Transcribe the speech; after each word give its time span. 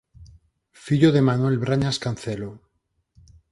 Fillo 0.85 1.11
de 1.11 1.21
Manuel 1.21 1.59
Brañas 1.59 1.99
Cancelo. 1.99 2.51